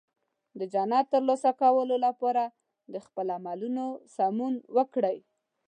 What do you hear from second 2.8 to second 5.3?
د خپل عملونو سمون وکړئ.